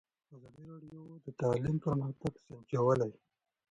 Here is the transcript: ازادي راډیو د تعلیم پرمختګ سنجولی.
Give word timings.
ازادي 0.35 0.63
راډیو 0.71 1.01
د 1.25 1.27
تعلیم 1.41 1.75
پرمختګ 1.85 2.33
سنجولی. 2.43 3.11